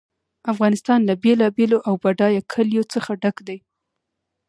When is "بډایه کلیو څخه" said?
2.03-3.11